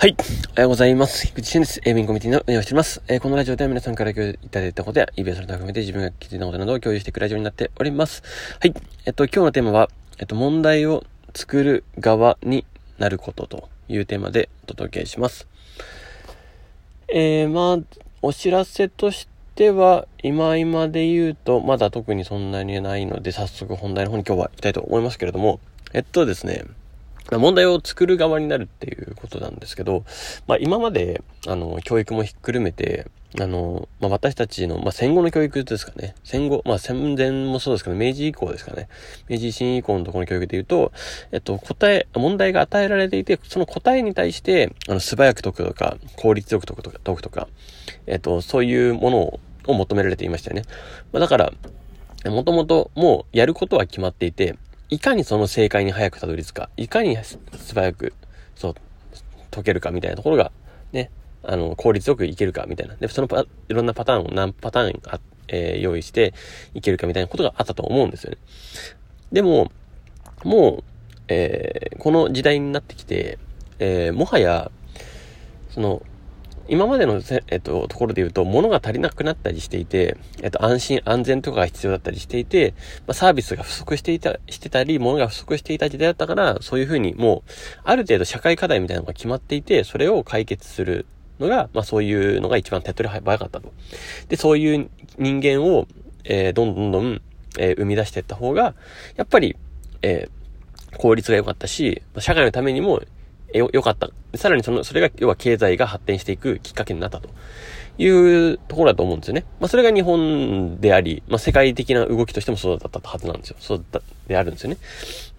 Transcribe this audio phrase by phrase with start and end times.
[0.00, 0.14] はい。
[0.50, 1.26] おはようございます。
[1.26, 1.80] 菊池俊です。
[1.84, 3.02] エービンコミュニティの運営をしています。
[3.08, 8.22] えー、このラジオでは皆さんから共有いただいたことや、イベントを含めて自分が気づいたことなどを共有していくラジオになっております。
[8.60, 8.74] はい。
[9.06, 9.90] えっと、今日のテーマは、
[10.20, 11.02] えっと、問題を
[11.34, 12.64] 作る側に
[12.98, 15.48] なることというテーマでお届けします。
[17.08, 19.26] えー、まあ、お知らせとし
[19.56, 25.58] ては、今今で言うと、まだ特にそんなにないので、早速本題の方に今日は行きたいと思いますけれども、
[25.92, 26.62] えっとですね、
[27.36, 30.04] 問題を作る側になるっていうことなんですけど、
[30.46, 33.06] まあ今まで、あの、教育もひっくるめて、
[33.38, 36.14] あの、まあ私たちの、まあ戦後の教育ですかね。
[36.24, 38.88] 戦後、まあ戦前もそうですけど、明治以降ですかね。
[39.28, 40.92] 明治維新以降のところの教育で言うと、
[41.32, 47.48] えっと、答え、問題が与えられていて、その答えに対して、あの、素早く解くとか、効率よく解くとか、解くとか、
[48.06, 49.18] えっと、そういうもの
[49.66, 50.62] を求められていましたよね。
[51.12, 51.52] まあだから、
[52.24, 54.56] もともともうやることは決まっていて、
[54.90, 57.38] いかにその正解に早くたどり着くか、いかに素
[57.74, 58.14] 早く、
[58.54, 58.74] そう、
[59.50, 60.50] 解けるかみたいなところが、
[60.92, 61.10] ね、
[61.42, 62.94] あの、効率よくいけるかみたいな。
[62.94, 66.34] で、そのパ、いろんなパターンを何パターンあ、えー、用意して
[66.74, 68.38] いけるかみたいなことがあったと思うんですよね。
[69.30, 69.70] でも、
[70.44, 70.84] もう、
[71.28, 73.38] えー、この時代になってきて、
[73.78, 74.70] えー、もはや、
[75.70, 76.02] その、
[76.68, 82.74] 今までのえっと、ところで言うと、物が足りなくなったりしていて、えっと、安心、安全とかが必要だったりしていて、
[83.06, 87.50] まあ、サービスが不足していた、してたり、物が不足していた時代だったから、そういうふうにもう、
[87.84, 91.06] ある程度社会課題みたいなのが決まっていて、それを解決する
[91.40, 93.72] のが、まあ、そういうのが一番手っ取り早かったと。
[94.28, 95.86] で、そういう人間を、
[96.24, 97.22] えー、どんどんどん、
[97.58, 98.74] えー、生み出していった方が、
[99.16, 99.56] やっぱり、
[100.02, 103.02] えー、効率が良かったし、社会のためにも
[103.52, 104.10] よ、良かった。
[104.34, 107.28] さらにその、それが、要は経済が発展していくきっかけになったと
[107.98, 109.44] いうところだと思うんですよね。
[109.60, 113.56] まあ、それが日本であり、まあ、世界的な動きとしてもそうだったはずなんですよ。
[113.60, 114.76] そうだった、であるんですよね。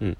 [0.00, 0.16] うん。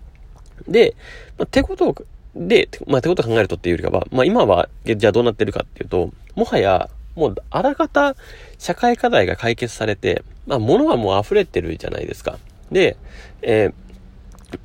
[0.69, 0.95] で、
[1.39, 1.95] まあ、てことを、
[2.37, 8.15] で、まあ、てことを考えるとっていうよりかは、まあ、今は、じゃあどうなってるかっていうと、もはや、もう、あらかた、
[8.59, 12.39] 社会課題が解決されて、まあ、物はもう溢れてるじゃないですか。
[12.71, 12.97] で、
[13.43, 13.71] え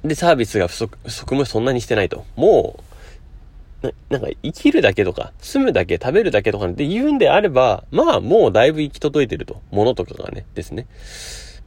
[0.03, 2.25] ー、で、サービスが不足、不足もそんなにしてないと。
[2.35, 2.94] もう、
[4.09, 9.61] なんか生きるだけとか、住むだけ、食べるだけとかって言うんであれば、まあもうだいぶ行き届いてると。
[9.71, 10.87] ものとかがね、ですね。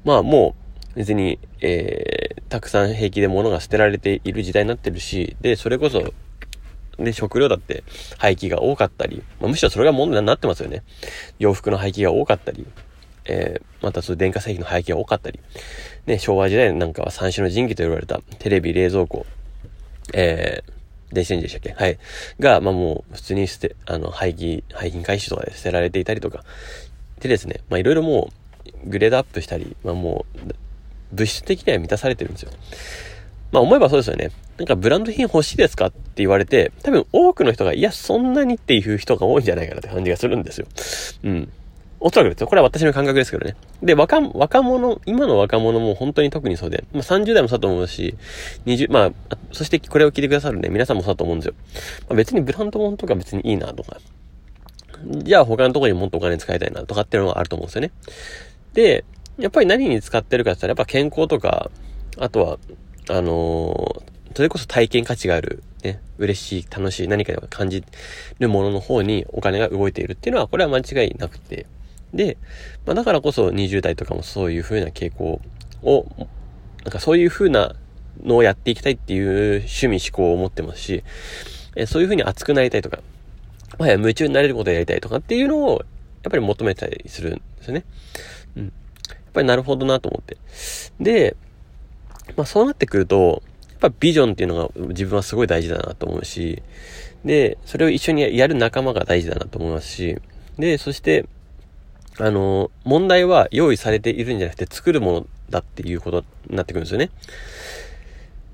[0.05, 0.55] まあも
[0.95, 6.12] う、別に、えー、たくさん平気で物が捨てられている時代になってるし、で、それこそ、
[6.99, 7.84] で、食料だって
[8.19, 10.83] 廃棄が多かったり、まあ、むしろそれが問題になってますよね。
[11.39, 12.67] 洋服の廃棄が多かったり、
[13.27, 15.39] えー、またそう電化製品の廃棄が多かったり、
[16.06, 19.27] ね、昭和時代なんかは三種の神器と言われたテレビ、冷蔵庫、
[20.15, 20.73] えー、
[21.12, 21.72] 電子レンジでしたっけ？
[21.72, 21.98] はい。
[22.41, 26.44] が、まあもう、普通に捨て、あの、廃棄、廃品回収とかで捨てられていたりとか。
[27.20, 28.30] でですね、まあいろいろも
[28.84, 30.52] う、グレードアップしたり、まあもう、
[31.12, 32.50] 物質的には満たされてるんですよ。
[33.50, 34.30] まあ思えばそうですよね。
[34.58, 40.66] なんかブランド品欲しいですかって言われて、多分多くの人が、いや、そんなにっていう人が多いんじゃないかなって感じがするんですよ。
[41.25, 41.52] うん。
[42.00, 42.47] おそらくですよ。
[42.47, 43.56] これは私の感覚ですけどね。
[43.82, 48.16] で、若、若者、今の若者も本当に特にそうで、まあ、30代もそうだと思うし、
[48.66, 51.54] 20、まあ、そしてこれを聞いてくださるね、皆さんもそうだと思うんですよ。
[52.08, 53.98] まあ、別にブランド物とか別にいいなとか、
[55.04, 57.91] じゃあ他のところにもっとお金使いたいなとかっていうのがあると思うんですよね。
[58.75, 59.04] で、
[59.38, 61.70] やっぱり何に使ってるかって言ったら、やっぱ健康とか、
[62.19, 62.58] あとは、
[63.08, 67.84] あのー、それこそ体験価値がある、ね、嬉しい、楽しい、何かを感じ
[68.38, 71.66] るものの方にお金が動いているっていうのは、これは間違いなくて、
[72.12, 72.38] で、
[72.86, 75.41] まあ、だからこそ20代とかもそういう風な傾向
[75.82, 76.06] を、
[76.84, 77.74] なんかそういう風な
[78.22, 81.04] のをやっていきたいっていう趣味思考を持ってますし、
[81.76, 83.00] えそういう風に熱くなりたいとか、
[83.78, 85.84] まあ、夢中になれることをやりたいとかっていうのを、
[86.22, 87.84] やっぱり求めたりするんですよね。
[88.56, 88.64] うん。
[88.64, 88.72] やっ
[89.32, 90.36] ぱりなるほどなと思って。
[91.00, 91.36] で、
[92.36, 96.62] まあそうなってくると、やっぱビジョンっていうのが自分はすごい大事だなと思うし、
[97.25, 100.19] で、それを一緒にやる仲間が大事だなと思いますし、
[100.58, 101.26] で、そして、
[102.19, 107.10] あの、問題は用意されているんじゃなくて作るものだっていうことになってくるんですよね。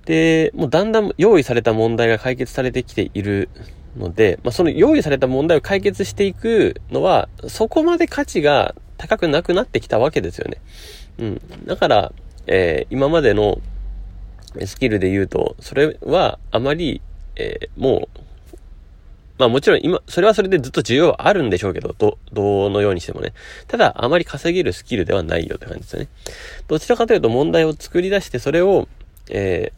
[0.04, 3.48] で、もうだんだん用意された問題が解決されてきている
[3.96, 10.58] ので、まあ、その用意された問題を解決していくのは、そこまで価値が高くなくなってきたわけですよね。
[11.18, 11.66] うん。
[11.66, 12.12] だから、
[12.46, 13.60] えー、今までの
[14.66, 17.00] スキルで言うと、それはあまり、
[17.36, 18.20] えー、もう
[19.38, 23.32] まあもちろん今、それはそれでずっと需要はあるんでしょうけど、ど、どのようにしてもね。
[23.66, 26.08] ただ、あまり稼げるスキルではないよって感じですよね。
[26.68, 28.88] どちらかというと問題を作り出して、それを、
[29.30, 29.72] え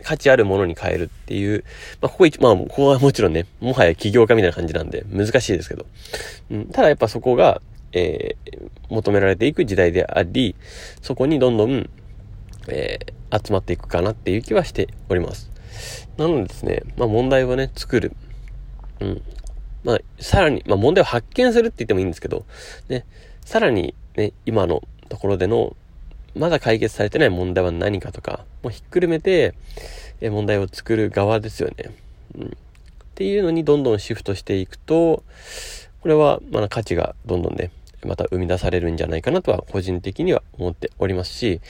[0.00, 1.64] ー、価値あるものに変えるっていう、
[2.00, 5.86] まあ、ここ一、まあ、ここはもちろんね、もはや起業家みたいな感じなんで、難しいですけど。
[6.50, 7.62] うん、ただやっぱそこが、
[7.92, 10.54] えー、求められていく時代であり、
[11.02, 11.88] そこにどんどん、
[12.68, 15.50] えー、集まっていくかなっていう気はしております。
[16.16, 18.12] なのでですね、まあ問題をね、作る。
[19.00, 19.22] うん。
[19.84, 22.44] まあ、さらに、まあ問題を発見するって言ってもいいんですけど、
[22.88, 23.04] ね、
[23.44, 25.76] さらにね、今のところでの、
[26.34, 29.54] まだ解決されてない問題は何かとか、もうひっくるめて、
[30.20, 31.90] え問題を作る側ですよね。
[32.36, 32.46] うん。
[32.46, 32.50] っ
[33.14, 35.22] ていうのにどんどんシフトしていくと、
[36.00, 37.70] これは、まだ価値がどんどんね、
[38.04, 41.60] また生み出されるんじゃないかなとは個人的には思っておりますし、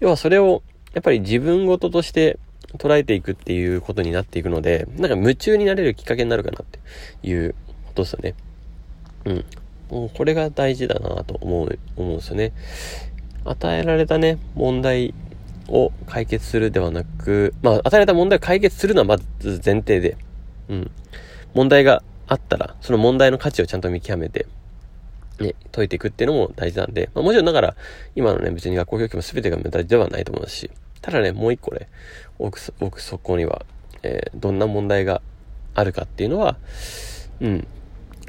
[0.00, 0.62] 要はそれを
[0.94, 2.38] やっぱり自分事として
[2.78, 6.80] 捉えていくっていうことになっていくので、なんか夢中になれるきっかけになるかなって
[7.22, 7.54] いう
[7.86, 8.34] ことですよね。
[9.24, 9.44] うん。
[9.90, 12.52] もうこれが大事だなと思う、思うんですよね。
[13.44, 15.14] 与えられたね、問題
[15.68, 20.16] を解決するではなく、まあ、与えられた問題を解決するのはまず前提で、
[20.68, 20.90] うん。
[21.54, 24.46] 問題があったら、その問題の価値をちゃんと見極めて、
[25.40, 27.76] ね、解いていくっていうのも大事なんで、まあ、もちろんだから、
[28.14, 30.70] 今のね、別に学校教育も全てが無駄ではないと思いますし、
[31.04, 31.88] ただね、もう一個ね、
[32.38, 33.66] 奥、奥底には、
[34.02, 35.20] えー、どんな問題が
[35.74, 36.56] あるかっていうのは、
[37.42, 37.66] うん、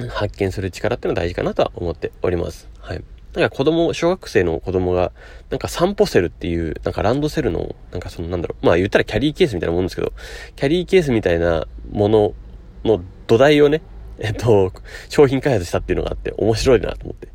[0.10, 2.68] 発見する力っていうのは大事かなとは思っております。
[2.82, 3.04] はい。
[3.34, 5.14] なんか子供、小学生の子供が、
[5.52, 10.12] なんか散歩セルっていう、なんかランドセルの、なんかそのなんだろう、まあ言ったらキャリーケースみたいなもんですけど、
[10.58, 12.34] キャリーケースみたいなもの
[12.84, 13.82] の土台をね、
[14.20, 14.74] えっと、
[15.08, 17.30] 商品開発したっていうのがあって面白いなと思って。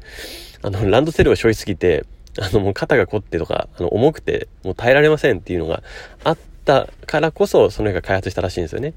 [0.61, 2.05] あの、ランドセルを背負いすぎて、
[2.41, 5.83] あの、もう肩が凝ってとか、あの、重くて、もう耐えられませんっていうのが
[6.25, 8.95] あったからこそ、その絵が開発したらしいんですよね。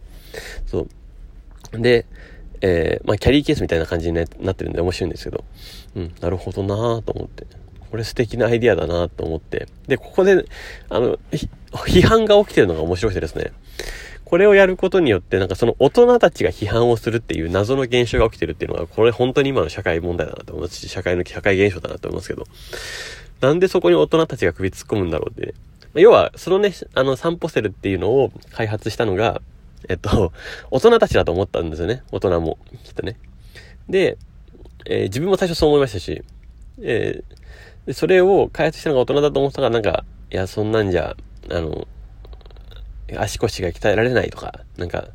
[0.66, 0.88] そ
[1.74, 1.82] う。
[1.82, 2.06] で、
[2.62, 4.24] えー、まあ、キャリーケースみたいな感じにな
[4.54, 5.44] ってるんで面白いんですけど、
[5.96, 7.46] うん、なるほどなぁと思って。
[7.92, 9.68] これ素敵なアイディアだなと思って。
[9.88, 10.46] で、ここで、
[10.90, 11.20] あの、
[11.74, 13.52] 批判が起きてるのが面白くてですね。
[14.26, 22.48] これをやることによって、なんかその大人たちが批判をするっていう謎の現象が起きてるっていうのは、これ本当に今の社会問題だなと思いますし、社会の社会現象だなと思いますけど、
[23.44, 25.54] なんでそこに大人たちが首突っ込むんだろうってね。
[25.96, 29.42] 要は、そのね、あの、散歩セルっていうのを開発したのが、
[29.90, 30.32] えっと、
[30.72, 32.04] 大人たちだと思ったんですよね。
[32.14, 33.18] 大人も、きっとね。
[33.90, 34.18] で、
[34.86, 36.24] えー、自分も最初そう思いましたし、
[36.82, 41.18] えー、でそれを開発したのが大人だと思ったから、なんか、いや、そんなんじゃ、
[41.52, 41.86] あの、
[43.18, 45.10] 足腰が鍛えられないとか、なんか、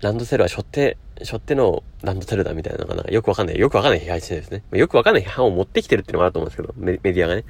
[0.00, 4.62] ランドセルは背負って、背負ってのランドセルだみたいなのが、なんかよくわかんない、よくわかんない批判してですね。
[4.72, 7.44] よくわかんない批判を持ってきてるっていうのもあると思うんですけど、メディアがね。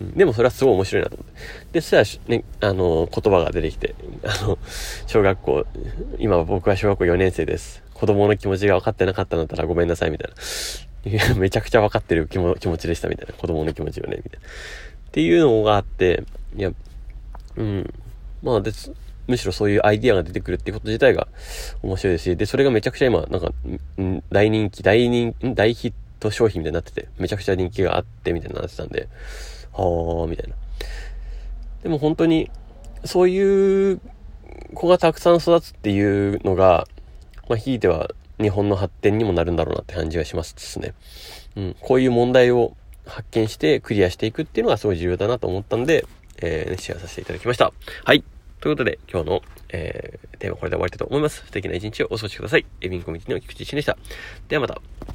[0.00, 1.40] でもそれはすごい面白いなと思って。
[1.72, 4.58] で、そしたら、ね、あの、言葉が出てきて、あの、
[5.06, 5.66] 小学校、
[6.18, 7.82] 今僕は小学校4年生です。
[7.94, 10.36] 子供の気持ちが分かってなかったんだったらごめんなさい、みたいな。
[11.10, 13.34] いや、めちゃくちゃ分かってる気も気持ちでした、みたいな。
[13.34, 14.46] 子供の気持ちをね、みたいな。
[14.46, 16.22] っていうのがあって、
[16.56, 16.70] いや、
[17.56, 17.92] うん。
[18.42, 18.92] まあ、です。
[19.28, 21.28] むしろそういうアイディアが出てくるってこと自体が
[21.82, 23.52] 面白いですし、で、それがめちゃくちゃ今、なんか、
[24.00, 29.08] ん大人気、大人、大ヒット商品みたいになってて、めちゃくちゃ人気があって、みたいにな話なんで、
[29.72, 30.56] はー、みたいな。
[31.82, 32.50] でも本当に、
[33.04, 34.00] そういう
[34.74, 36.88] 子がたくさん育つっていうのが、
[37.48, 38.10] まあ、ひいては
[38.40, 40.94] 日本の発展にもなるんだろうなって感じがしますですね。
[41.56, 42.76] うん、こういう問題を
[43.06, 46.06] 発見してクリアしていくっていうのがすごい重要だなと思ったんで、
[46.40, 47.72] えー、シェアさせていただきました。
[48.04, 48.22] はい。
[48.60, 51.44] ということで、今日の、えー、テーマはこれで終わりたいと思います。
[51.46, 52.66] 素敵な一日をお過ごしください。
[52.80, 53.96] エビンコミュニティの菊池一でした。
[54.48, 55.08] ではまた。